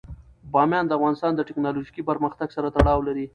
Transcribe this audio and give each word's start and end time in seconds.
بامیان 0.53 0.85
د 0.87 0.91
افغانستان 0.97 1.31
د 1.35 1.41
تکنالوژۍ 1.49 2.01
پرمختګ 2.09 2.47
سره 2.55 2.67
تړاو 2.75 3.05
لري. 3.07 3.25